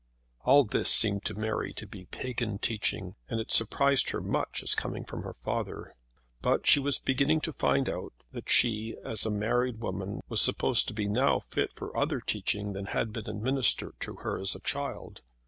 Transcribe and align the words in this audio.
All 0.45 0.63
this 0.63 0.89
seemed 0.89 1.25
to 1.25 1.35
Mary 1.35 1.73
to 1.75 1.85
be 1.85 2.05
pagan 2.05 2.57
teaching, 2.57 3.17
and 3.29 3.39
it 3.39 3.51
surprised 3.51 4.09
her 4.09 4.19
much 4.19 4.63
as 4.63 4.73
coming 4.73 5.05
from 5.05 5.21
her 5.21 5.35
father. 5.35 5.85
But 6.41 6.65
she 6.65 6.79
was 6.79 6.97
beginning 6.97 7.41
to 7.41 7.53
find 7.53 7.87
out 7.87 8.13
that 8.31 8.49
she, 8.49 8.95
as 9.03 9.27
a 9.27 9.29
married 9.29 9.79
woman, 9.79 10.21
was 10.27 10.41
supposed 10.41 10.87
to 10.87 10.95
be 10.95 11.07
now 11.07 11.37
fit 11.37 11.71
for 11.75 11.95
other 11.95 12.19
teaching 12.19 12.73
than 12.73 12.85
had 12.85 13.13
been 13.13 13.29
administered 13.29 13.93
to 13.99 14.15
her 14.15 14.39
as 14.39 14.55
a 14.55 14.59
child. 14.61 15.21